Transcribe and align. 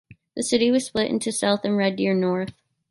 The 0.35 0.41
city 0.41 0.71
was 0.71 0.87
split 0.87 1.11
into 1.11 1.31
South 1.31 1.63
and 1.63 1.77
Red 1.77 1.95
Deer-North. 1.97 2.53